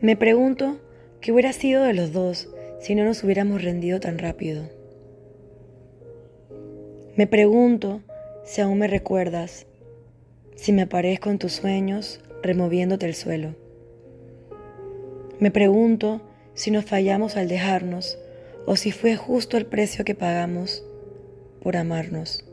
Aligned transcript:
Me 0.00 0.14
pregunto 0.14 0.76
qué 1.22 1.32
hubiera 1.32 1.54
sido 1.54 1.82
de 1.82 1.94
los 1.94 2.12
dos 2.12 2.48
si 2.80 2.94
no 2.94 3.04
nos 3.04 3.24
hubiéramos 3.24 3.62
rendido 3.62 3.98
tan 3.98 4.18
rápido. 4.18 4.68
Me 7.16 7.26
pregunto 7.26 8.02
si 8.44 8.60
aún 8.60 8.78
me 8.78 8.88
recuerdas, 8.88 9.66
si 10.54 10.72
me 10.72 10.82
aparezco 10.82 11.30
en 11.30 11.38
tus 11.38 11.52
sueños 11.52 12.20
removiéndote 12.42 13.06
el 13.06 13.14
suelo. 13.14 13.54
Me 15.40 15.50
pregunto 15.50 16.20
si 16.52 16.70
nos 16.70 16.84
fallamos 16.84 17.38
al 17.38 17.48
dejarnos 17.48 18.18
o 18.66 18.76
si 18.76 18.92
fue 18.92 19.16
justo 19.16 19.56
el 19.56 19.64
precio 19.64 20.04
que 20.04 20.14
pagamos 20.14 20.84
por 21.62 21.78
amarnos. 21.78 22.44